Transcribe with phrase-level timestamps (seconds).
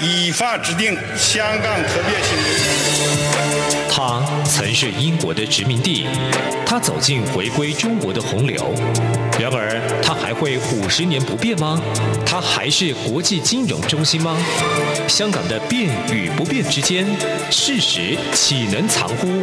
[0.00, 2.62] 依法制定香港特别行政区。
[3.90, 6.06] 他曾是英国的殖民地，
[6.64, 8.72] 他走进回归中国的洪流。
[9.40, 11.80] 然而，他还会五十年不变吗？
[12.24, 14.36] 他还是国际金融中心吗？
[15.08, 17.04] 香港的变与不变之间，
[17.50, 19.42] 事实岂能藏乎？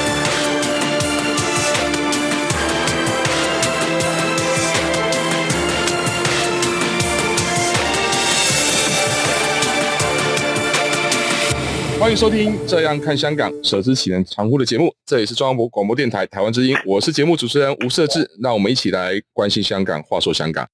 [12.01, 14.91] 欢迎收听《这样看香港》，舍之岂能藏乎的节目。
[15.05, 18.27] 这里是中央广播电台台湾之音，我是节目主持人吴瑟智。
[18.41, 20.67] 让我们一起来关心香港，话说香港。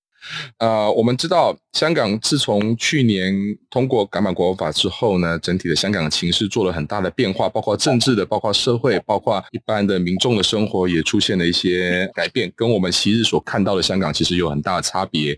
[0.60, 3.36] 呃，我们知道，香港自从去年
[3.70, 15.38] 通过港版国安法之后呢，整体的香港的情势做了很大的变化，包括政治的，包括社会，包括一般的民众的生活也出现了一些改变，跟我们昔日所看到的香港其实有很大的差别。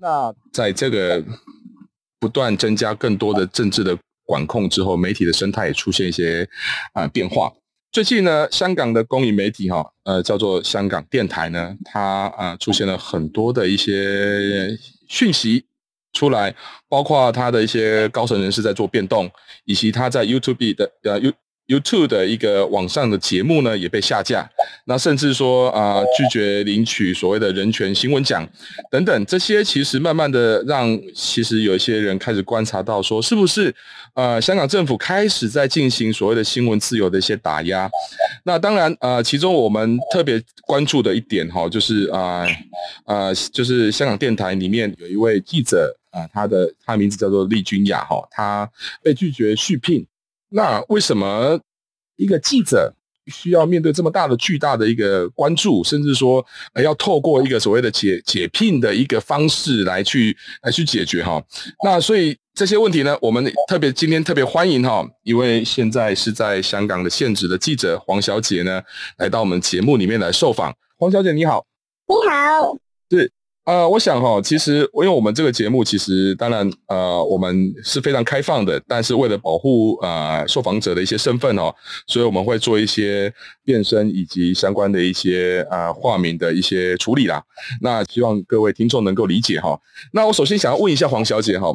[0.00, 1.22] 那在这个
[2.18, 3.98] 不断增加更多的政治的。
[4.26, 6.46] 管控之后，媒体的生态也出现一些
[6.92, 7.50] 啊、变化。
[7.90, 14.76] 最近呢，香港的公营媒体哈，呃，叫做香港电台呢，它啊、出现了很多的一些
[15.08, 15.64] 讯息
[16.12, 16.54] 出来，
[16.88, 19.30] 包括它的一些高层人士在做变动，
[19.64, 21.32] 以及它在 YouTube 的呃 U。
[21.66, 24.48] YouTube 的一个网上的节目呢，也被下架，
[24.84, 28.48] 那甚至说啊、拒绝领取所谓的人权新闻奖
[28.90, 33.74] 等等，这些其实慢慢的让其实有一些人开始观察到说，是不是
[34.14, 37.90] 呃香港政府开始在进行所谓的新闻自由的一些打压？
[38.44, 42.46] 那当然呃，其中我们特别关注的一点哈，就是啊
[43.06, 48.70] 呃，就是香港电台里面有一位记者啊、他的他的名字叫做利君雅哈，他
[49.02, 50.06] 被拒绝续聘。
[50.48, 51.60] 那为什么
[52.16, 52.94] 一个记者
[53.26, 61.42] 需要面对这么大的、巨大的一个关注，甚至说呃要透过一个所谓的解解聘的一个方式来去来去解决哈？
[61.84, 68.80] 那所以这些问题呢，我们特别今天特别欢迎哈一位现在是在香港的现职的记者黄小姐呢，
[69.18, 70.72] 来到我们节目里面来受访。
[70.96, 71.66] 黄小姐你好，
[72.06, 72.78] 你好，
[73.66, 81.74] 呃，我想哈，其实因为我们这个节目，其实当然呃，我们是非常开放的，但是为了保护呃受访者的一些身份哦，
[82.06, 83.32] 所以我们会做一些
[83.64, 87.42] 变声以及相关的一些呃化名的一些处理啦。
[87.82, 89.76] 那希望各位听众能够理解哈。
[90.12, 91.66] 那我首先想要问一下黄小姐哈，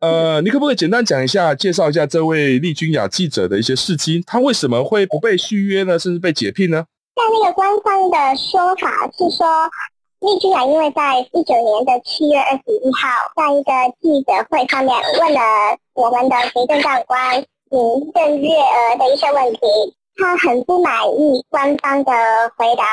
[0.00, 4.22] 呃，你可不可以简单讲一下，介绍一下这位利君雅记者的一些事迹？
[4.26, 5.98] 她为什么会不被续约呢？
[5.98, 6.84] 甚至被解聘呢？
[7.16, 9.46] 在那个官方的说法是说。
[10.20, 13.72] 利君啊因为在一九年的七月二十一号，在一个
[14.02, 15.40] 记者会上面问了
[15.94, 19.60] 我们的行政长官林郑月娥的一些问题，
[20.16, 22.12] 他很不满意官方的
[22.58, 22.84] 回答，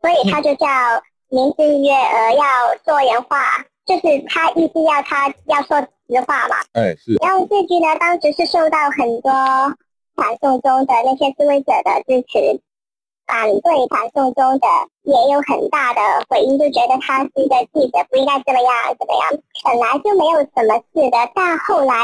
[0.00, 0.68] 所以他就叫
[1.28, 2.44] 林郑月娥要
[2.84, 3.42] 做人话，
[3.84, 6.54] 就是他意思要他要说实话嘛。
[6.74, 7.14] 哎，是。
[7.20, 9.32] 然后这句呢，当时是受到很多
[10.14, 12.60] 反送中的那些示威者的支持。
[13.26, 14.66] 反对反送中的
[15.02, 19.42] 也有很大的回应，就觉得他是一个记者，不应该这么样，怎么样？
[19.64, 21.94] 本来就没有什么事的，但后来，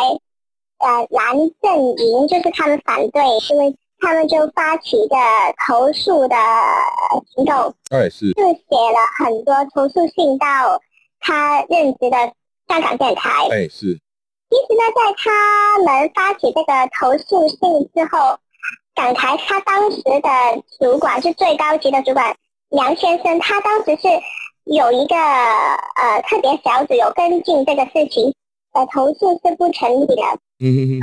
[0.79, 5.17] 呃，蓝阵营就是他们反对，因为他们就发起一个
[5.67, 6.37] 投诉的
[7.37, 10.47] 行动，哎，是，就写了很多投诉信到
[11.21, 12.17] 他任职的
[12.67, 13.99] 香港电台，哎，是。
[14.51, 17.59] 其实呢，在他们发起这个投诉信
[17.95, 18.37] 之后。
[18.95, 20.29] 港台他当时的
[20.79, 22.37] 主管是最高级的主管
[22.71, 24.09] 梁先生，他当时是
[24.65, 28.35] 有一个呃特别小组有跟进这个事情，
[28.73, 30.23] 呃投诉是不成立的。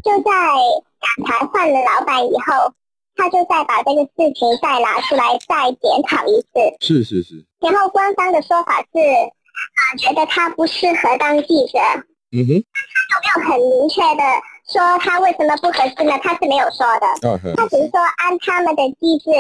[0.04, 0.32] 就在
[1.02, 2.74] 港台换了老板以后，
[3.16, 6.78] 他就再把这个事情再拿出来再检讨一次。
[6.80, 7.46] 是是是。
[7.59, 11.80] 然后官方的说法是啊、呃，觉得他不适合当记者。
[12.32, 12.64] 嗯哼。
[13.09, 14.24] 他有没有很明确的？
[14.72, 16.14] 说他为什么不合适呢？
[16.22, 19.32] 他是没有说的，他只是说按他们的机制，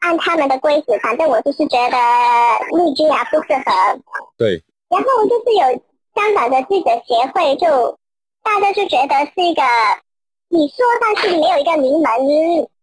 [0.00, 1.96] 按他们的规矩，反正我就是觉得
[2.70, 4.00] 陆君雅不适合。
[4.38, 4.62] 对。
[4.88, 5.82] 然后就是有
[6.14, 7.98] 香港的记者协会就，就
[8.42, 9.62] 大家就觉得是一个，
[10.48, 12.26] 你说但是没有一个明文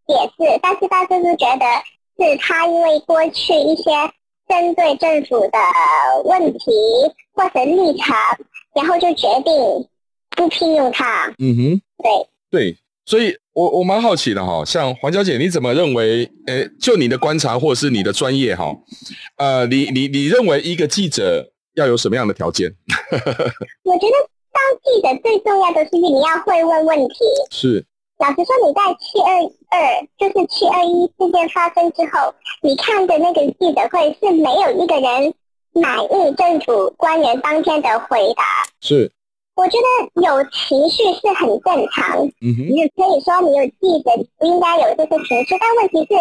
[0.07, 1.65] 解释，但是大家就是觉得
[2.19, 3.91] 是他因为过去一些
[4.47, 5.59] 针对政府的
[6.25, 6.71] 问题
[7.33, 8.15] 或者立场，
[8.75, 9.89] 然后就决定。
[10.35, 11.33] 不聘用他。
[11.39, 16.29] 嗯哼，对对，所以我我蛮好奇的哈，像黄小姐，你怎么认为？
[16.45, 18.75] 诶，就你的观察或者是你的专业哈，
[19.37, 22.71] 呃，你你你认为一个记者要有什么样的条件？
[23.83, 24.15] 我觉得
[24.51, 27.15] 当记者最重要的是你要会问问题。
[27.51, 27.85] 是。
[28.19, 29.29] 老实说，你在七二
[29.69, 32.33] 二，就是七二一事件发生之后，
[32.63, 35.31] 你看的那个记者会是没有一个人
[35.73, 38.43] 满意政府官员当天的回答。
[38.81, 39.11] 是，
[39.57, 42.17] 我觉得有情绪是很正常。
[42.39, 46.15] 嗯哼，你可以说你有记者不应该有这些情绪，但问题是，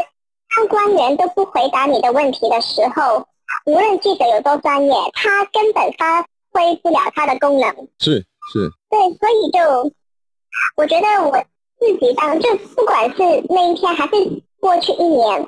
[0.57, 3.25] 当官员都不回答你的问题的时候，
[3.67, 7.71] 无论记者有多专业，他根本发挥不了他的功能。
[8.01, 9.93] 是是，对，所以就
[10.77, 11.45] 我觉得我。
[11.79, 13.17] 自己当就不管是
[13.51, 15.47] 那一天还是过去一年，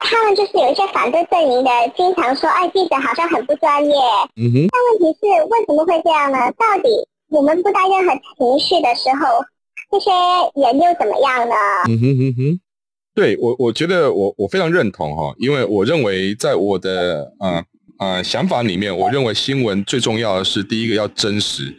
[0.00, 3.92] 他们就是有一些反对阵营的，经常说：“哎，记者好像很不专业。”
[4.36, 4.66] 嗯哼。
[4.70, 6.38] 但问题是，为什么会这样呢？
[6.52, 6.88] 到底
[7.28, 9.44] 我们不带任何情绪的时候，
[9.90, 10.10] 这些
[10.54, 11.54] 人又怎么样呢？
[11.88, 12.60] 嗯哼哼哼。
[13.14, 17.64] 对我，我觉得我我非常认同哈，因为我认为在我的呃
[17.98, 21.76] 呃想法里面，我认为新闻最重要的是第一个要真实，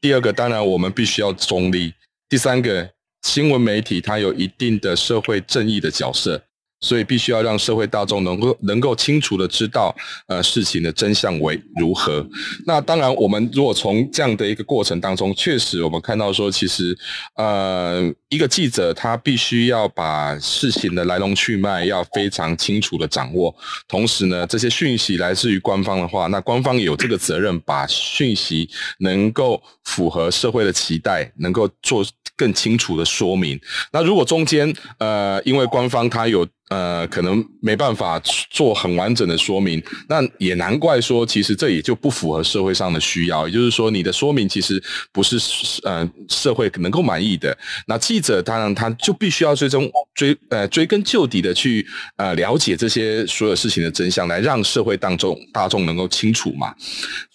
[0.00, 1.94] 第二个当然我们必须要中立。
[2.28, 2.90] 第三个，
[3.22, 6.42] 新闻媒体它有一定的社会正义的角色。
[6.82, 9.94] 所以必须要让社会大众能够能够清楚的知道，
[10.26, 12.26] 呃，事情的真相为如何。
[12.66, 16.96] 那当然，我们如果从这样的一个过程当中，确实我们看到说，其实，
[17.36, 23.54] 呃，一个记者他必须要把事情的来龙去脉要非常清楚的掌握。
[23.86, 28.68] 同时呢，这些讯息来自于官方的话，那官方有这个责任，把讯息
[28.98, 32.04] 能够符合社会的期待，能够做
[32.36, 33.60] 更清楚的说明。
[33.92, 38.18] 那如果中间，呃，因为官方他有呃，可能没办法
[38.50, 43.46] 做很完整的说明，那也难怪说，其实这也就不符合社会上的需要。
[43.46, 44.82] 也就是说，你的说明其实
[45.12, 45.36] 不是
[45.82, 47.54] 呃社会能够满意的。
[47.86, 51.86] 那记者当然他就必须要追踪追呃追根究底的去
[52.16, 56.74] 呃了解这些所有事情的真相，来让社会当众大众能够清楚嘛。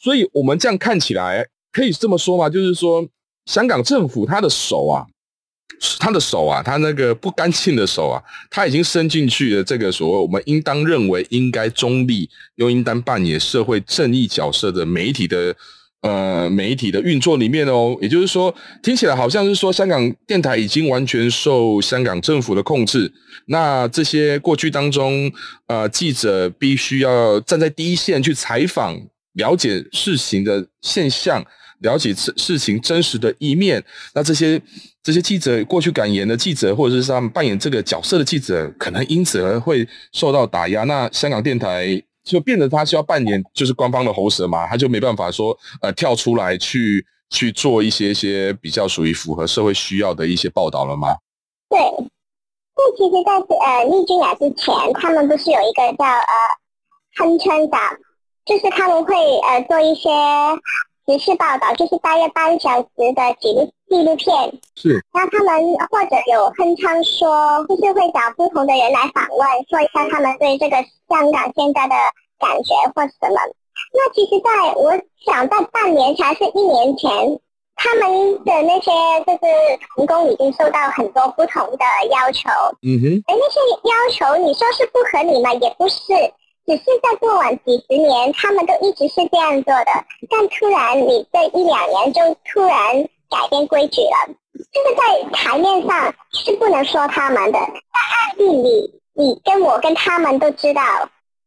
[0.01, 3.07] 所以我们这样看起来可以这么说嘛，就是说
[3.47, 5.07] 香港政府他的手啊。
[5.99, 8.17] 他的手啊，他那个不干净的手啊，
[8.49, 15.55] 他已经伸进去了这个所谓我们应当认为应该中立又应当扮演社会正义角色的媒体的
[16.01, 17.95] 呃媒体的运作里面哦。
[18.01, 18.51] 也就是说，
[18.81, 23.11] 听起来好像是说香港电台已经完全受香港政府的控制。
[23.45, 25.31] 那这些过去当中，
[25.67, 28.99] 呃，记者必须要站在第一线去采访，
[29.33, 31.45] 了解事情的现象，
[31.79, 33.83] 了解事事情真实的一面。
[34.13, 34.62] 那这些。
[35.03, 40.83] 这些记者过去敢言的记者，或者是他们扮演这个角色的记者，可能因此而会受到打压。
[40.83, 41.88] 那香港电台
[42.25, 51.15] 就变得他需要扮演就是官方的喉舌嘛，他就没办法说呃跳出来去去做一些些比较属于符合社会需要的一些报道了吗？
[51.69, 53.31] 对，那其实在
[53.65, 56.33] 呃丽君雅之前，他们不是有一个叫呃
[57.15, 57.77] 哼春的，
[58.45, 60.09] 就是他们会呃做一些
[61.07, 63.71] 时事报道，就是大约半小时的纪录。
[63.89, 64.36] 纪录片
[64.75, 70.75] 是，那他们或者有哼唱说，就是会找不同的人来访问，说一下他们对这个
[71.07, 71.95] 香港现在的
[72.38, 73.39] 感觉或什么。
[73.95, 74.92] 那其实在我
[75.24, 77.39] 想，在半年还是一年前，
[77.77, 78.92] 他们的那些
[79.25, 79.48] 就是
[79.95, 82.50] 童工已经受到很多不同的要求。
[82.83, 83.57] 嗯哼，而那些
[83.88, 85.54] 要求，你说是不合理吗？
[85.54, 86.12] 也不是，
[86.67, 89.92] 只是在过往几十年，他们都一直是这样做的。
[90.30, 93.09] 但突然你这一两年就突然。
[93.30, 94.33] 改变规矩了，
[94.71, 100.81] 就是在台面上是不能说他们的，在暗地里，你跟我跟他们都知道，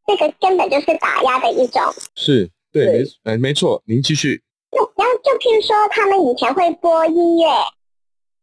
[0.07, 1.83] 这个根本就是打压的一种。
[2.17, 4.43] 是，对，没，呃，没错，您继续。
[4.73, 7.49] 那然后就譬如说，他们以前会播音乐，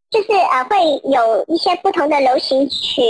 [0.10, 3.04] 就是呃，会有一些不同的流行曲，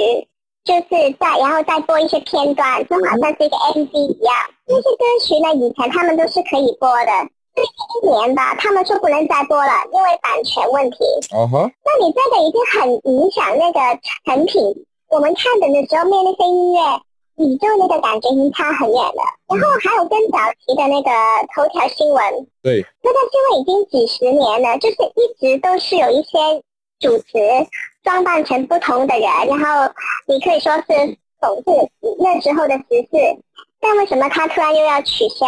[0.67, 4.35] 就是在然后再播一些片段，就好像是一个 MV 一样。
[4.67, 7.11] 那些歌曲呢，以前他们都是可以播的。
[7.55, 7.71] 最近
[8.03, 10.97] 一年吧，他们说不能再播了，因为版权问题。
[11.33, 13.79] 哦哈，那你这个已经很影响那个
[14.25, 14.61] 成品。
[15.09, 16.81] 我们看的的时候，面那些音乐，
[17.37, 19.23] 宇宙那个感觉已经差很远了。
[19.47, 21.09] 然后还有更早期的那个
[21.55, 22.21] 头条新闻，
[22.61, 26.37] 对，那条新闻已经几十年了，就是一直都是有一些
[26.99, 27.25] 主持
[28.03, 29.93] 装扮成不同的人，然后
[30.27, 30.83] 你可以说是
[31.39, 33.43] 讽刺那时候的时事，
[33.79, 35.45] 但为什么他突然又要取消？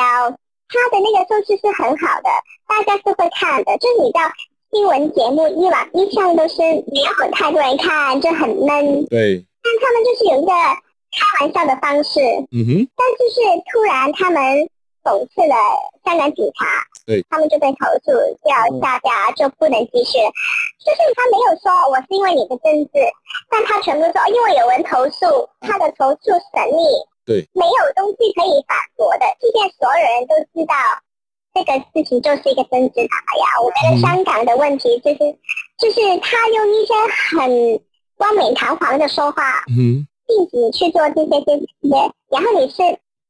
[0.72, 2.30] 他的那个收视是很好的，
[2.68, 3.78] 大家是会看的。
[3.80, 4.22] 就是你知道
[4.72, 9.06] 新闻节目以往一向都是没有太多人看，就很闷。
[9.08, 9.44] 对。
[9.64, 12.20] 但他们就是有一个开玩笑的方式。
[12.52, 12.88] 嗯哼。
[12.96, 13.42] 但就是
[13.74, 14.40] 突然他们
[15.04, 15.56] 讽刺了
[16.06, 16.66] 香港警察，
[17.08, 18.12] 对，他们就被投诉
[18.48, 20.20] 要下架，就不能继续。
[20.80, 22.92] 就是他没有说我是因为你的政治，
[23.50, 26.84] 但他全部说因为有人投诉，他的投诉审理。
[27.26, 30.74] 对，没有东西可以反驳的，即便所有人都知道
[31.54, 33.62] 这个事情就是一个政治打压。
[33.62, 35.20] 我觉得香港的问题就是
[35.78, 36.94] 就是他用一些
[37.38, 37.82] 很
[38.18, 42.82] 冠冕堂皇的说话，嗯，禁止你去做这些这些，然后你是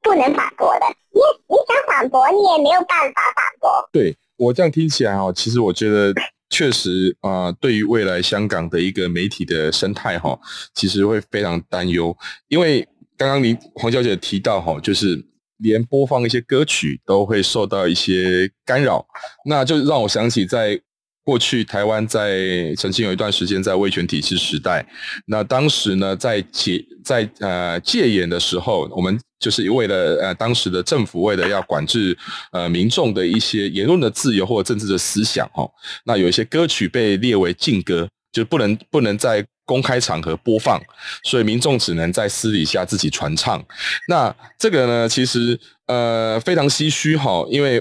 [0.02, 3.90] 不能反驳的，你你想反驳你也没有办法反驳。
[3.92, 6.14] 对，我这样听起来哦，其实我觉得
[6.50, 10.40] 确实啊、呃，对于未来香港的一个媒体的生态哈，
[10.74, 12.16] 其实会非常担忧，
[12.48, 12.88] 因为
[13.18, 15.26] 刚刚您黄小姐提到哈，就是。
[15.62, 19.06] 连播放一些歌曲都会受到一些干扰，
[19.44, 20.80] 那就让我想起在
[21.24, 24.86] 过去台湾在曾经有一段时间在威权体制时代，
[25.26, 32.18] 那当时呢在戒在呃戒严的时候，我们就是为了呃当时的政府为了要管制
[32.52, 35.70] 呃民众的一些言论的自由或者政治的思想哈，
[36.06, 39.46] 那有一些歌曲被列为禁歌，就不能不能在。
[39.70, 40.82] 公开场合播放，
[41.26, 43.64] 所以民众只能在私底下自己传唱。
[44.08, 47.80] 那这个呢，其实呃非常唏嘘哈，因为。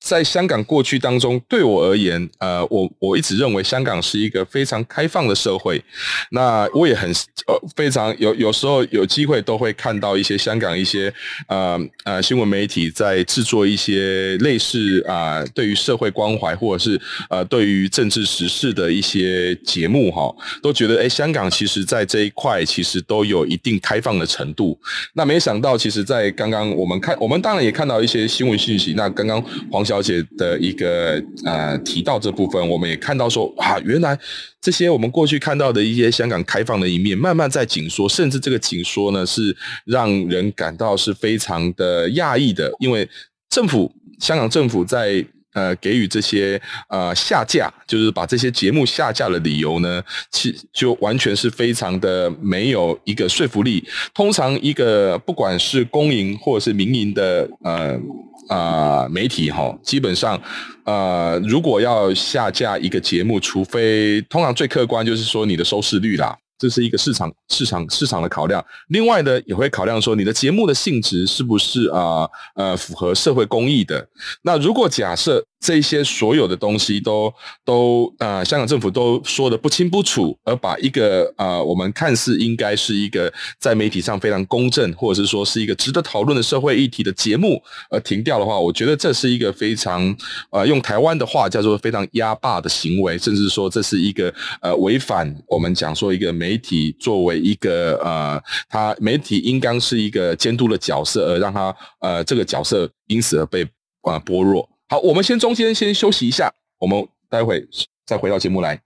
[0.00, 5.82] 在香港过去当中，对我而言，呃，我我一直认为香港是一个非常开放的社会。
[6.30, 7.10] 那我也很
[7.46, 11.12] 呃非常有有时候有机会都会看到一些香港一些
[11.48, 24.80] 呃呃新闻媒体在制作一些类似啊、对于社会关怀或者是呃对于政治时事的一些节目哈，都觉得哎香港其实在这一块其实都有一定开放的程度。
[25.12, 28.94] 那没想到，其实，在刚刚我们看，我们当然也看到一些新闻信息。
[28.96, 29.84] 那刚刚黄。
[29.90, 34.16] 小姐的一个呃提到这部分，我们也看到说啊，原来
[34.60, 43.08] 这些我们过去看到的一些香港开放的一面，慢慢在紧缩，甚至这个紧缩呢是让人感到是非常的讶异的，因为
[43.48, 53.84] 政府香港政府在呃给予这些呃下架，就是把这些节目下架的理由呢，其就完全是非常的没有一个说服力。
[54.14, 58.00] 通常一个不管是公营或者是民营的呃。
[58.50, 60.40] 啊、媒体哈，基本上，
[60.84, 68.64] 呃，如果要下架一个节目，除非通常最客观就是说你的收视率啦，这是一个市场市场市场的考量。
[68.88, 74.08] 另外呢，也会考量说你的节目的性质是不是啊，呃符合社会公益的。
[74.42, 75.46] 那如果假设。
[75.60, 77.32] 这些所有的东西都
[77.64, 90.16] 都呃，香港政府都说得不清不楚，而把一个呃，我们看似应该是一个在媒体上非常公正，或者是说是一个值得讨论的社会议题的节目，而停掉的话，我觉得这是一个非常
[90.50, 103.62] 呃，用台湾的话叫做非常压霸的行为，甚至说这是一个呃违反我们讲说一个媒体作为一个呃，他媒体应当是一个监督的角色，而让他呃这个角色因此而被
[104.04, 104.66] 啊剥弱。
[104.90, 107.64] 好，我们先中间先休息一下，我们待会
[108.04, 108.76] 再回到节目来。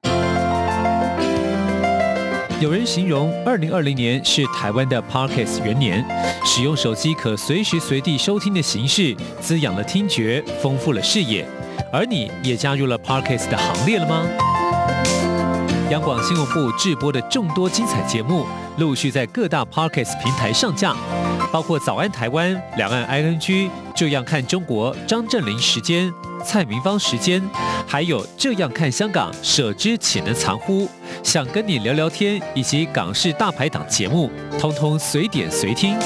[2.61, 6.05] 有人形容二零二零年是台湾的 Parkes 元年，
[6.45, 11.47] 使用手机可随时随地收听的形式，滋养了听觉，丰富了视野。
[11.91, 14.27] 而你也加入了 Parkes 的行列了吗？
[15.91, 18.45] 央广新闻部制播的众多精彩节目，
[18.77, 20.95] 陆续在各大 Parkes 平台上架。
[21.51, 26.13] 包括早安台湾、两岸 ING、这样看中国、张振霖时间、
[26.45, 27.41] 蔡明芳时间，
[27.87, 30.89] 还有这样看香港、舍之岂能藏乎？
[31.23, 35.97] 想跟你聊聊天，以及港式大排档节目，通通随点随听。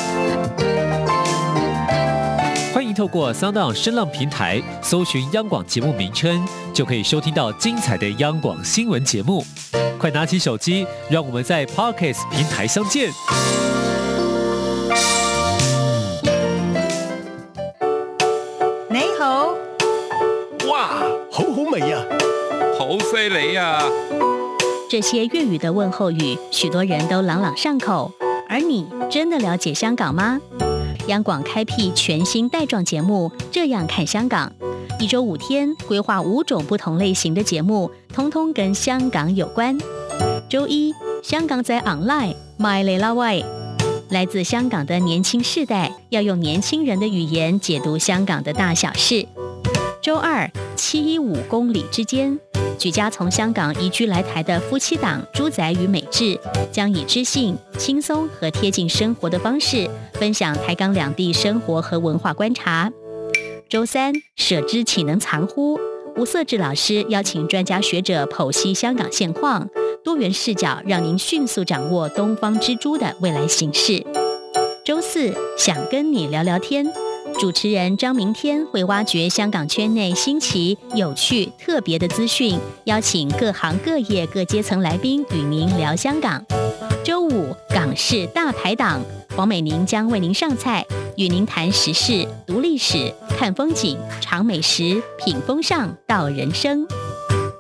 [2.75, 9.43] 欢迎透过 Sound 声浪平台搜寻央广节目名称，就可以收听到精彩的央广新闻节目。
[9.99, 13.11] 快拿起手机，让我们在 Podcast 平台相见。
[22.79, 23.83] 好犀利呀！
[24.91, 28.11] 这些粤语的问候语，许多人都朗朗上口。
[28.49, 30.41] 而你真的了解香港吗？
[31.07, 34.53] 央广开辟全新带状节目，这样看香港。
[34.99, 39.79] 一周五天，规划五种不同类型的节目，通通跟香港有关。
[40.49, 40.93] 周一，
[41.23, 43.45] 香港仔 online，My 雷拉喂，
[44.09, 49.27] 来自香港的年轻世代，要用年轻人的语言解读香港的大小事。
[50.01, 52.39] 周二，七一五公里之间。
[52.79, 56.39] 举家从香港移居来台的夫妻档朱仔与美智，
[56.71, 62.93] 将以知性、轻松和贴近生活的方式，分享台港两地生活和文化观察。
[63.69, 65.79] 周三，舍之岂能藏乎？
[66.17, 69.69] 吴色智老师邀请专家学者剖析香港现况，
[70.05, 74.05] 多元视角让您迅速掌握东方之珠的未来形势。
[74.85, 76.87] 周四，想跟你聊聊天。
[77.37, 86.45] 主持人张明天会挖掘香港圈内新奇、有趣、特别的资讯，邀请各行各业各阶层来宾与您聊香港。
[87.05, 89.01] 周五港式大排档，
[89.37, 90.85] 黄美玲将为您上菜，
[91.17, 96.87] 与您谈时事、读历史、看风景、尝美食、品风尚、道人生。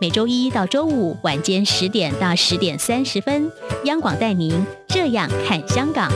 [0.01, 3.51] 每周一到周五晚间十点到十点三十分，
[3.85, 4.53] 央广带您
[4.87, 6.11] 这样看香港。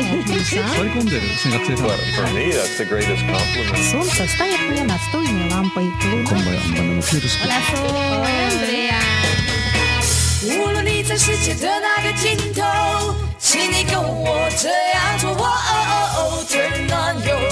[10.43, 12.61] 无论你在世界的哪个尽头，
[13.37, 15.35] 请你跟我这样做。
[16.49, 17.46] Turn on your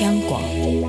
[0.00, 0.42] 央广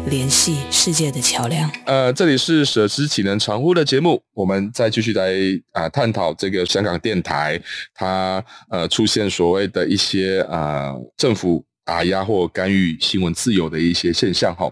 [0.10, 1.70] 联系世界的桥梁。
[1.86, 5.32] 呃，这里是舍之岂能常乎的节目，我们再继续来
[5.72, 7.62] 啊、探讨这个香港电台
[7.94, 14.70] 它呃出现所谓的一些啊、政府打压或干预新闻自由的一些现象哈。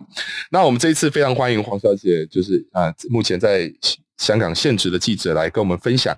[0.51, 3.71] 那我们这一次非常欢迎黄小姐，就是啊、目前在
[4.17, 6.15] 香港现职的记者来跟我们分享。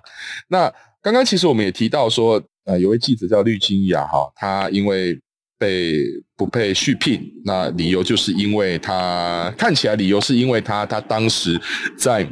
[0.48, 5.18] 那刚刚其实我们也提到说，呃有位记者叫吕金雅哈，他因为
[5.58, 6.04] 被
[6.36, 11.60] 不被续聘，那理由就是因为他看起来理由是因为他他当时
[11.96, 12.26] 在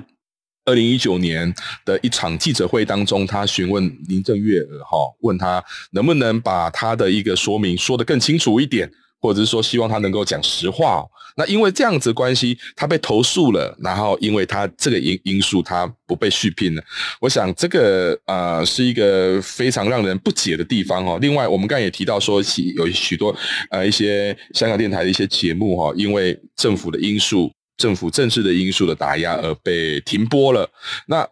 [0.64, 1.52] 二零一九年
[1.85, 8.90] 的一场记者会当中，他询问林正月娥哈，问他能不能把他的一个说明说得更清楚一点。
[9.26, 11.04] 或者是说希望他能够讲实话，
[11.37, 16.83] 那因为这样子的关系，他被投诉了，然后因为他这个因因素，他不被续聘了。
[17.21, 21.18] 我想这个呃是一个非常让人不解的地方哦。
[21.21, 22.40] 另外，我们刚才也提到说，
[22.76, 23.35] 有许多
[23.71, 30.71] 呃一些香港电台的一些节目哈，因为政府的因素、政府政治的因素的打压而被停播了。
[31.09, 31.28] 那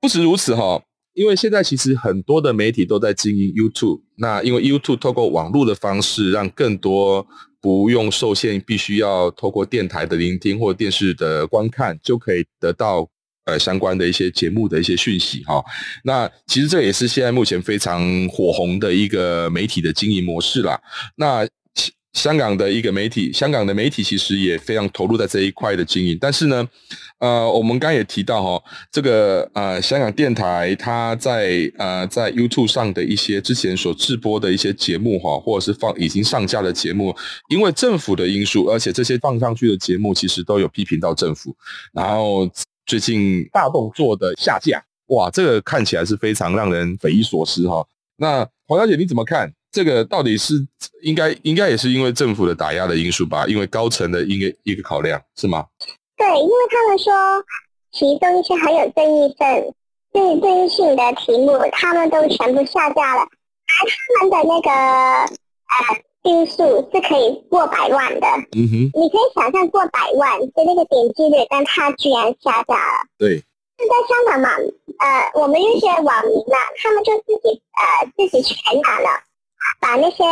[0.00, 0.80] 不止如此哈。
[1.18, 7.26] 因为现在其实很多的媒体都在经营 YouTube，那因为 YouTube 透过网络的方式，让更多
[7.60, 13.04] 不用受限，必须要透过电台的聆听或电视的观看，就可以得到
[13.46, 15.60] 呃相关的一些节目的一些讯息哈。
[16.04, 20.80] 那其实这也是现在目前非常火红的一个媒体的经营模式啦。
[21.16, 21.44] 那
[22.18, 26.68] 香港的一个媒体，香港的媒体其实也非常投入在这一块的经营，但是呢。
[27.20, 37.12] 呃，我们刚刚也提到哈，这个呃，香港电台它在呃在 YouTube 上的一些之前所直播的一些节目哈，或者是放已经上架的节目，
[37.48, 41.52] 因为政府的因素，而且这些放上去的节目其实都有批评到政府，
[41.92, 42.48] 然后
[42.86, 47.84] 最近大动作的下架，哇，这个看起来是非常让人匪夷所思哈。
[48.16, 49.52] 那黄小姐你怎么看？
[49.70, 50.54] 这个到底是
[51.02, 53.46] 应该应该也是因为政府的打压的因素吧？
[53.46, 55.66] 因为高层的一个一个考量是吗？
[56.16, 57.12] 对，因为他们说
[57.92, 59.74] 其中一些很有争议性、
[60.12, 63.74] 对争议性的题目，他们都全部下架了，而
[64.18, 68.26] 他们的那个呃订数是可以过百万的。
[68.56, 73.06] 嗯哼，你可以想象过百万的那个点击率，但他居然下架了。
[73.18, 73.44] 对，是
[73.86, 74.48] 在香港嘛？
[74.98, 79.08] 呃，我们一些网民呢，他们就自己呃自己全拿了，
[79.80, 80.24] 把那些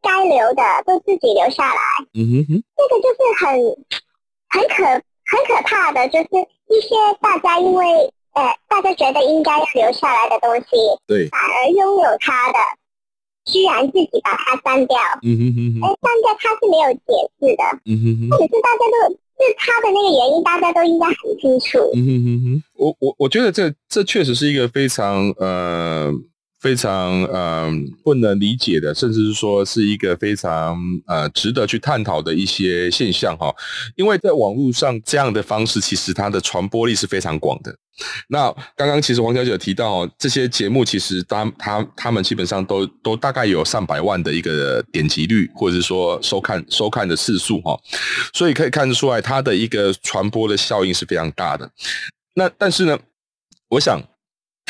[0.00, 1.80] 该留的都自己留下来。
[2.14, 3.86] 嗯哼哼，这个就是很。
[4.54, 6.28] 很可很可怕的就是
[6.68, 6.88] 一些
[7.22, 7.86] 大家因为
[8.34, 12.58] 呃大家觉得应该要留下来的东西，对，反而拥有它的，
[13.46, 17.00] 居然自己把它删掉，嗯哼哼哼，哎，删掉它是没有解
[17.40, 26.12] 释的，嗯哼哼，或者是大家都是他的那个原因，大家都应该很清楚，嗯哼哼哼，我我我觉得这这确实是一个非常呃。
[26.62, 33.52] 非常嗯、不能理解的，甚至是说是一个非常呃值得去探讨的一些现象哈，
[33.96, 37.74] 因为在网络上这样的方式，其实它的传播力是非常广的。
[38.28, 47.76] 那刚刚其实黄小姐提到，这些节目其实当他他们基本上都都大概有上百万的一个点击率，或者是说收看收看的次数哈，
[48.32, 51.68] 所以可以看得出来，它的一个传播的效应是非常大的。
[52.34, 52.96] 那但是呢，
[53.68, 54.00] 我想。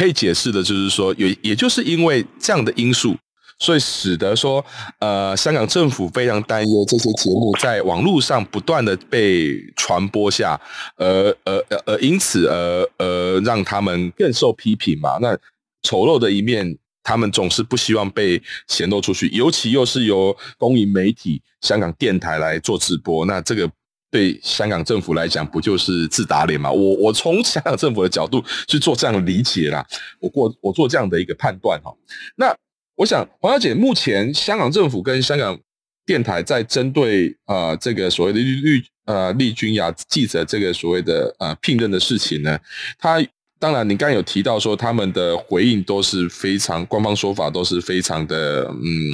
[0.03, 3.17] 可以解释的就是说，也也就是因为这样的因素，
[3.61, 4.65] 所以使得说，
[4.99, 10.61] 呃，香港政府非常担忧这些节目在网络上不断的被传播下，
[10.97, 15.19] 而而而因此而而让他们更受批评嘛。
[15.21, 15.39] 那
[15.83, 23.71] 丑陋的一面，他们总是不希望被显露出去，尤其又是由公营媒体香港电台来做直播，那这个。
[24.13, 26.71] 对香港政府来讲，不就是自打脸吗？
[26.71, 29.85] 我我从香港政府的角度去做这样的理解啦，
[30.21, 31.91] 我过我做这样的一个判断哈。
[32.37, 32.55] 那
[32.95, 35.59] 我想黄小姐，目前香港政府跟香港
[36.05, 42.59] 电台在针对呃这个所谓的绿呃丽君雅记者这个所谓的呃聘任的事情呢，
[42.99, 43.25] 他
[43.59, 49.11] 当然你刚刚有提到说他们的回应都是非常官方说法都是非常的嗯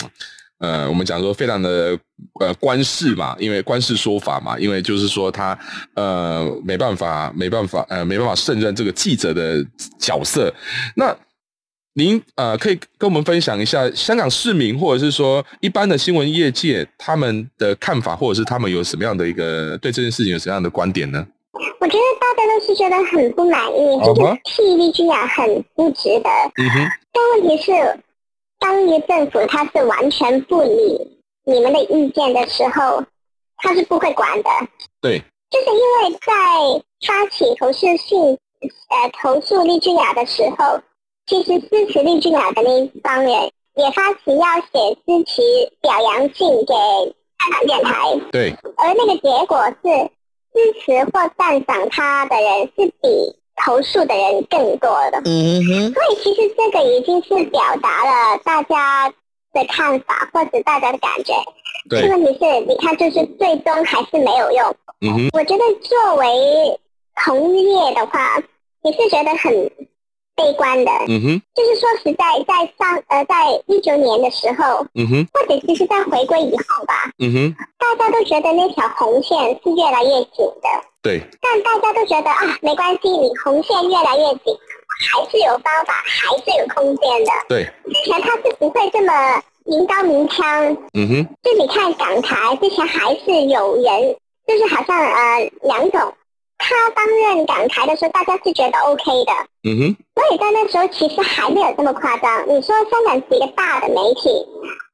[0.58, 1.98] 呃，我们讲说非常的
[2.40, 5.58] 呃官式嘛，因为官式说法嘛，因为就是说他
[5.94, 9.64] 呃没办法没办法呃没办法胜任这个记者的
[9.98, 10.52] 角色。
[10.96, 11.14] 那
[11.94, 21.26] 您呃可以跟我们分享一下香港市民或者是说一般的新闻业界他们的看法，或者是他们有什么样的一个对这件事情有什么样的观点呢？
[21.80, 26.30] 我觉得大家都是觉得很不满意，就是 TVB 啊很不值得。
[26.56, 26.88] 嗯哼。
[27.12, 27.72] 但问题是，
[28.58, 33.02] 当一个政府他是完全不理你们的意见的时候，
[33.58, 34.50] 他是不会管的。
[35.00, 35.22] 对。
[35.50, 40.80] 就是因为在发起投诉信，呃，投诉丽君雅的时候，
[41.26, 43.32] 其实支持丽君雅的那一帮人
[43.74, 45.42] 也发起要写支持
[45.80, 48.20] 表扬信给香港电台。
[48.32, 48.54] 对。
[48.76, 50.10] 而那个结果是。
[50.54, 59.08] 支持或赞赏他的人是比投诉的人更多的，嗯哼，所以其实这个已经是表达了大家
[59.52, 61.32] 的看法或者大家的感觉。
[61.88, 64.76] 对，问题是，你看，就是最终还是没有用。
[65.00, 66.80] 嗯哼，我觉得作为
[67.24, 68.42] 同业的话，
[68.82, 69.70] 你是觉得很。
[70.38, 73.34] 悲观的，嗯哼，就是说实在，在上呃，在
[73.66, 80.68] 一九年的时候，嗯哼，或者其实在回归以后吧，嗯哼，大家都觉得那条红线是越来越紧的，
[81.02, 84.56] 对，但大家都觉得啊，没关系，你红线越来越紧，
[85.10, 90.46] 还是有方法，还是有空间的，对，之前他是不会这么明刀明枪，
[90.94, 96.00] 嗯哼，就你看港台之前还是有人，就是好像呃两种。
[96.58, 99.96] 他担任港台的时候，大家是觉得 OK 的，嗯哼。
[100.14, 102.42] 所以在那时候其实还没有这么夸张。
[102.48, 104.28] 你说香港几个大的媒体，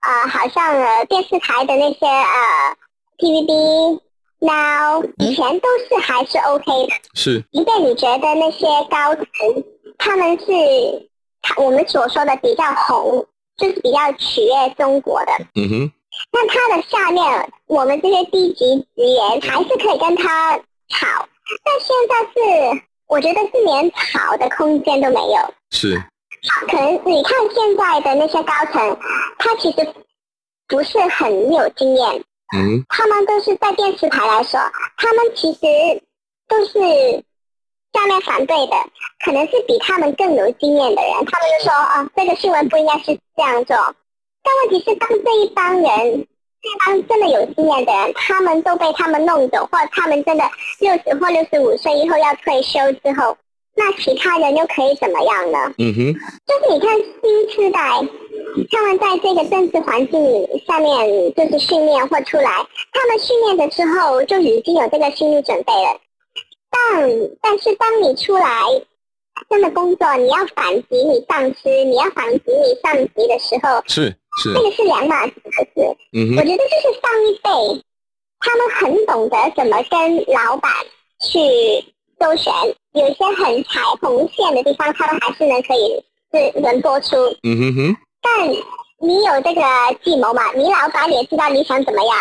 [0.00, 2.76] 啊、呃，好像呃电视台的那些呃
[3.18, 4.00] TVB、
[4.40, 6.92] Now，以前都是还是 OK 的。
[7.14, 7.42] 是。
[7.50, 9.64] 即便你觉得那些高层
[9.96, 10.46] 他们是
[11.56, 15.92] 我们所说的比较红，就是比较取悦中国的，嗯哼。
[16.30, 21.26] 那他的下面，我们这些低级职员还是可以跟他吵。
[21.62, 25.54] 但现在是，我觉得是连吵的空间都没有。
[25.70, 26.02] 是，
[26.68, 28.98] 可能你看现在的那些高层，
[29.38, 29.94] 他其实
[30.68, 32.24] 不是很有经验。
[32.56, 32.84] 嗯。
[32.88, 34.58] 他们都是在电视台来说，
[34.96, 35.58] 他们其实
[36.48, 36.72] 都是
[37.92, 38.76] 下面反对的，
[39.24, 41.12] 可能是比他们更有经验的人。
[41.26, 43.76] 他们就说啊，这个新闻不应该是这样做。
[44.42, 46.26] 但问题是，当这一帮人。
[46.86, 50.44] 当真的有经验的人，他们都被他们弄走，或者他们真的
[50.80, 53.36] 六十或六十五岁以后要退休之后，
[53.76, 55.58] 那其他人又可以怎么样呢？
[55.78, 56.14] 嗯哼，
[56.46, 57.80] 就是你看新时代，
[58.70, 60.20] 他们在这个政治环境
[60.66, 62.50] 下面就是训练或出来，
[62.92, 66.00] 他们训练的时候就已经有这个心理准备了。
[66.70, 68.46] 但但是当你出来
[69.48, 74.16] 真的工作，你要反击你上司，你要反击你上级的时候，是。
[74.42, 77.84] 是这个是两码子的事，嗯，我觉得就是上一辈，
[78.40, 80.72] 他们很懂得怎么跟老板
[81.20, 81.38] 去
[82.18, 82.52] 周旋，
[82.94, 87.96] 有些很踩红线的地方，他们还是能可以是能播出，嗯哼哼。
[88.20, 88.48] 但
[88.98, 89.62] 你有这个
[90.02, 90.52] 计谋嘛？
[90.52, 92.16] 你老板也知道你想怎么样。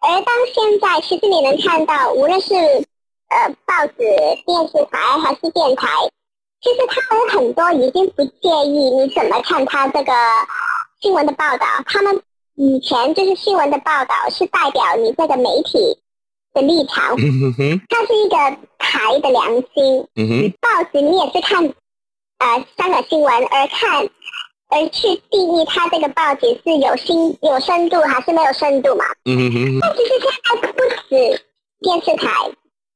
[0.00, 4.02] 而当现在，其实你能看到，无论是呃报纸、
[4.44, 5.88] 电视台还是电台，
[6.60, 10.12] 其实他们很多已经不介意你怎么看他这个。
[11.00, 12.22] 新闻的报道，他们
[12.54, 15.98] 以前就是新闻的报道是代表你这个媒体
[16.54, 17.14] 的立场，
[17.88, 18.36] 它是一个
[18.78, 20.08] 台的良心。
[20.60, 21.62] 报纸你也是看
[22.38, 24.08] 呃香港新闻而看，
[24.70, 29.04] 而去定义它这个报纸是有心有深度还是没有深度嘛？
[29.26, 29.78] 嗯哼哼。
[29.82, 31.44] 但其实现在不止
[31.80, 32.32] 电视台，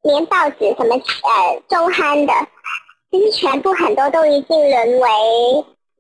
[0.02, 2.32] 连报纸什么呃中刊的，
[3.10, 5.08] 其实全部很多都已经沦为。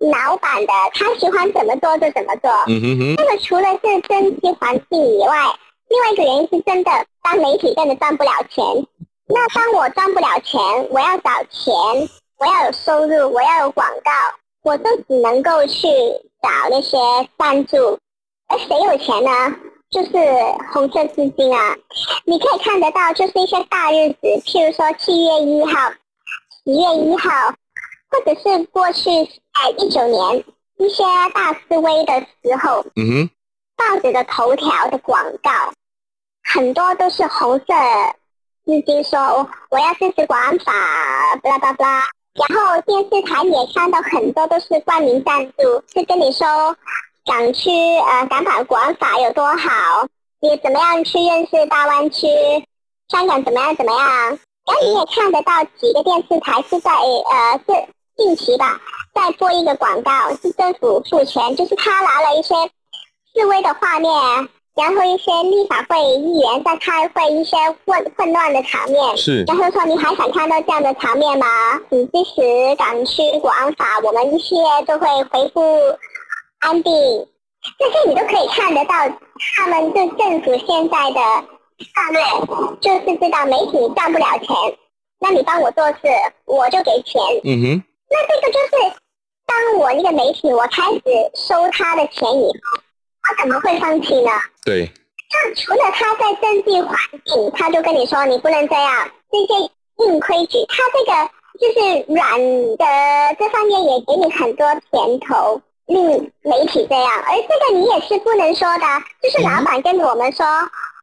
[0.00, 2.50] 老板的他喜欢怎么做就怎么做。
[2.68, 3.14] 嗯哼哼。
[3.16, 5.36] 那么除了是经济环境以外，
[5.88, 6.90] 另外一个原因是真的，
[7.22, 8.64] 当媒体真的赚不了钱。
[9.26, 10.58] 那当我赚不了钱，
[10.90, 11.74] 我要找钱，
[12.38, 14.10] 我要有收入，我要有广告，
[14.62, 15.86] 我都只能够去
[16.40, 16.96] 找那些
[17.38, 17.98] 赞助。
[18.48, 19.30] 而谁有钱呢？
[19.90, 20.10] 就是
[20.72, 21.76] 红色资金啊。
[22.24, 25.90] 你可以看得到，就是一些大日子，譬如说七月一号、
[26.64, 27.30] 十月一号。
[28.10, 30.44] 或者是过去在一九年
[30.78, 33.30] 一些大示威的时候，嗯哼，
[33.76, 35.50] 报纸的头条的广告
[36.42, 37.64] 很多都是红色
[38.64, 40.72] 资金说我我要支持国安法，
[41.42, 42.02] 巴拉巴拉。
[42.32, 46.46] 然后电视台也看到很多都是冠名赞助，是跟你说
[47.24, 50.06] 港区呃港版国安法有多好，
[50.40, 52.26] 你怎么样去认识大湾区，
[53.08, 54.08] 香港怎么样怎么样。
[54.66, 57.88] 然后你也看得到几个电视台是在呃是。
[58.16, 58.78] 近期吧，
[59.14, 60.10] 再播一个广告，
[60.42, 62.54] 是政府付钱，就是他拿了一些
[63.34, 64.12] 示威的画面，
[64.76, 69.16] 然后一些立法会议员在开会，一些混混乱的场面。
[69.16, 69.42] 是。
[69.44, 71.46] 然后说，你还想看到这样的场面吗？
[71.88, 74.54] 你支持港区国安法，我们一切
[74.86, 75.60] 都会恢复
[76.60, 76.92] 安定。
[77.78, 78.94] 这些你都可以看得到，
[79.56, 81.20] 他们对政府现在的
[81.78, 82.20] 策略
[82.80, 84.56] 就是知道媒体赚不了钱，
[85.20, 85.98] 那你帮我做事，
[86.44, 87.20] 我就给钱。
[87.44, 87.84] 嗯哼。
[88.10, 88.94] 那这个就是，
[89.46, 91.00] 当我一个媒体，我开始
[91.34, 92.82] 收他的钱以后，
[93.22, 94.30] 他怎么会放弃呢？
[94.64, 94.90] 对。
[95.32, 99.70] 那除了他在政治环境，他就跟你说你不能这样，这些
[100.04, 102.38] 硬规矩，他这个就是软
[102.76, 102.84] 的
[103.38, 105.60] 这方面也给你很多甜头。
[105.86, 106.06] 令
[106.42, 108.86] 媒体这样，而这个你也是不能说的，
[109.20, 110.46] 就是老板跟我们说，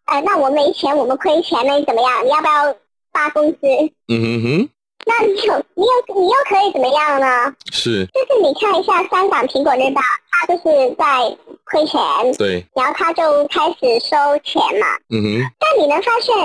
[0.06, 2.26] 呃，那我没钱，我们亏钱，那你怎么样？
[2.26, 2.74] 你要不要
[3.12, 3.60] 发工资？
[4.08, 4.70] 嗯哼哼。
[5.05, 7.53] 那你有，你又你又可以怎么样呢？
[7.71, 8.05] 是。
[8.07, 11.99] 就是你看一下香港《苹果日报》，他就是在亏钱，
[12.38, 14.88] 对，然后他就开始收钱嘛。
[15.10, 15.51] 嗯哼。
[15.60, 16.36] 但你能发现，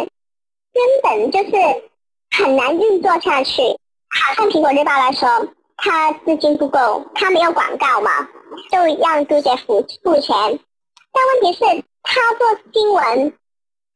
[0.72, 1.52] 根本就是
[2.30, 3.62] 很难运作下去。
[3.62, 5.48] 好像《苹果日报》来说。
[5.84, 8.28] 他资金不够，他没有广告嘛，
[8.70, 10.32] 就让读者付付钱。
[11.10, 11.64] 但问题是，
[12.04, 13.32] 他做新闻，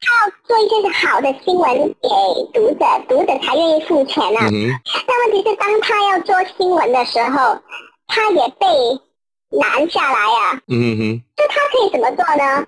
[0.00, 1.68] 他要做一些好的新闻
[2.02, 2.08] 给
[2.52, 4.48] 读者，读者才愿意付钱啊。
[4.52, 4.70] 嗯、
[5.06, 7.58] 但问题是，当他要做新闻的时候，
[8.06, 8.66] 他也被
[9.50, 10.60] 拦下来啊。
[10.68, 11.22] 嗯哼。
[11.36, 12.66] 就他可以怎么做呢？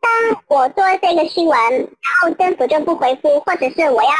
[0.00, 1.88] 当我做这个新闻，然
[2.22, 4.10] 后政府就不回复，或者是我要。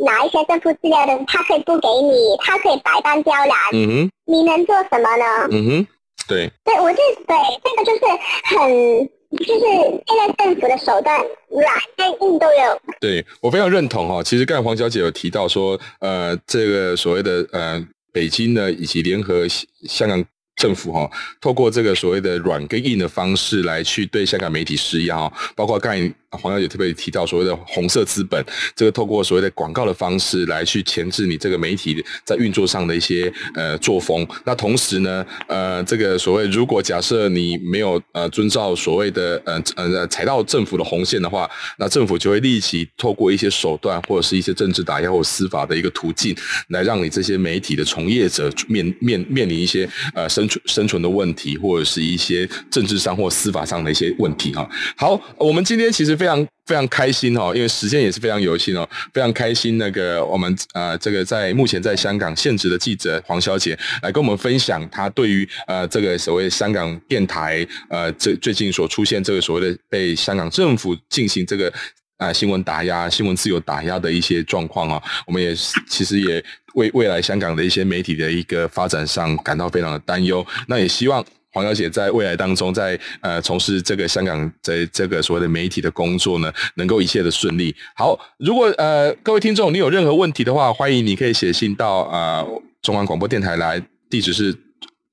[0.00, 3.56] 拿一些政府资料的，他可以不给你，他可以百般刁难。
[3.72, 5.24] 嗯哼，你能做什么呢？
[5.50, 5.86] 嗯哼，
[6.28, 6.48] 对。
[6.62, 8.04] 对，我就对这个就是
[8.44, 12.80] 很，就是现在政府的手段软跟硬都有。
[13.00, 14.22] 对，我非常认同哈。
[14.22, 19.46] 其实刚才黄小姐有提到说，呃，这个所谓的呃北京呢，以及联合
[19.86, 20.24] 香港。
[20.58, 21.08] 政府哈，
[21.40, 28.44] 透过这个所谓的软跟硬的方式来去对香港媒体施压，包括刚才黄小姐特别提到所谓的红色资本，
[28.74, 34.26] 这个透过所谓的广告的方式来去钳制你这个媒体在运作上的一些呃作风。
[34.44, 46.36] 那同时呢，呃，这个所谓如果假设你没有呃遵照所谓的呃呃踩到政府的红线的话，那政府就会立即透过一些手段或者是一些政治打压或司法的一个途径，
[46.68, 54.68] 来让你这些媒体的从业者面面面临一些呃生生存的问题，或者是一些政治上或司法上的一些问题哈。
[54.96, 59.78] 好，我们今天其实非常非常开心哈，因为时间也是非常有限哦，非常开心。
[59.78, 71.72] 那个我们呃，这个在目前在香港现职的记者黄小姐来跟我们分享她对于呃这个所谓香港电台呃这最近所出现这个所谓的被香港政府进行这个。
[72.18, 75.54] 啊、新闻打压、新闻自由打压的一些状况啊，我们也
[75.88, 76.44] 其实也
[76.78, 80.44] 为未来香港的一些媒体的一个发展上感到非常的担忧。
[80.68, 87.74] 那也希望黄小姐在未来当中在，呃从事这个香港在这个所谓的媒体的工作呢，能够一切的顺利。
[87.94, 92.46] 好，如果呃各位听众你有任何问题的话，欢迎你可以写信到呃
[92.80, 94.56] 中央广播电台来，地址是。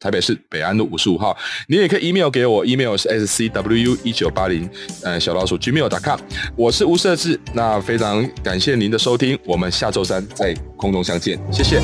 [0.05, 1.35] 台北市北安路五十五号，
[1.67, 4.69] 你也可以 email 给我，email 是 scwu 一九八零，
[5.01, 6.19] 呃，小老鼠 gmail.com，
[6.55, 11.81] 我是吴设志，那非常感谢您的收听，我们下周三在空中相见，谢谢。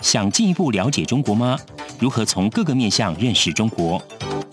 [0.00, 1.58] 想进一步了解中国吗？
[1.98, 4.00] 如何从各个面向认识中国？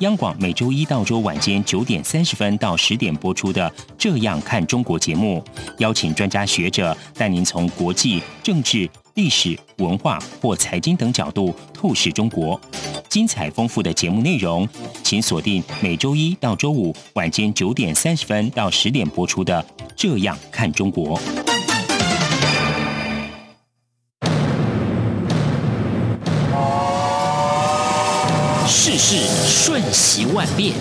[0.04, 5.42] 央广每周一到周晚间九点三十分到十点播出的《这样看中国》节目，
[5.78, 12.60] 邀请专家学者带您从国际、政治、历史、文化或财经等角度透视中国。
[13.08, 14.68] 精彩丰富的节目内容，
[15.04, 21.18] 请锁定每周一到周五晚间九点三十分到十点播出的《这样看中国》。
[29.06, 30.74] 是瞬息万变，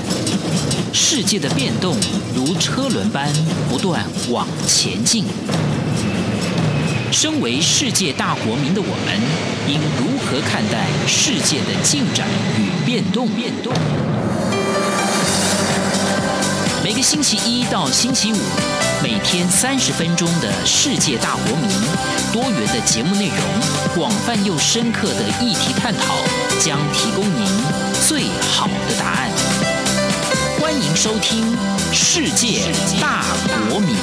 [0.93, 1.97] 世界的变动
[2.37, 3.29] 如车轮般
[3.69, 5.25] 不断往前进。
[7.11, 9.21] 身为世界大国民的我们，
[9.67, 12.87] 应如何看待世界的进展与？
[12.87, 13.27] 变动。
[16.85, 18.37] 每个星期一到星期五，
[19.03, 21.69] 每天三十分钟的世界大国民，
[22.33, 23.37] 多元的节目内容，
[23.95, 26.15] 广泛又深刻的议题探讨，
[26.59, 27.47] 将提供您。
[28.09, 29.31] 最好的答案，
[30.59, 31.55] 欢迎收听
[31.93, 33.23] 《世界大
[33.69, 33.95] 国民》。